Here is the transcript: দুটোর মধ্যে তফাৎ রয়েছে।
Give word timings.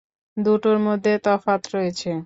দুটোর 0.37 0.77
মধ্যে 0.79 1.11
তফাৎ 1.23 1.61
রয়েছে। 1.75 2.11